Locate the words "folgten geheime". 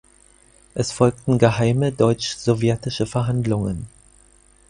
0.91-1.91